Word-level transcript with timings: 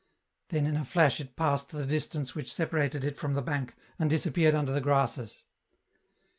Then 0.49 0.65
in 0.65 0.75
a 0.77 0.83
flash 0.83 1.19
it 1.19 1.35
passed 1.35 1.69
the 1.69 1.85
distance 1.85 2.33
which 2.33 2.51
separated 2.51 3.03
it 3.03 3.17
from 3.19 3.35
the 3.35 3.41
bank, 3.43 3.75
and 3.99 4.09
disappeared 4.09 4.55
under 4.55 4.71
the 4.71 4.81
grasses. 4.81 5.43